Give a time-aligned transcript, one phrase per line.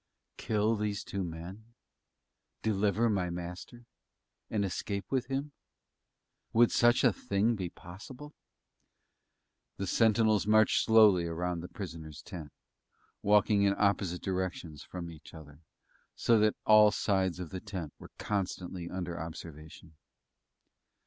[0.37, 1.75] Kill these two men?
[2.63, 3.85] Deliver my Master?
[4.49, 5.51] and escape with him?
[6.53, 8.33] Would such a thing be possible?...
[9.77, 12.51] The sentinels marched slowly around the prisoner's tent,
[13.21, 15.61] walking in opposite directions from each other,
[16.15, 19.97] so that all sides of the tent were constantly under observation.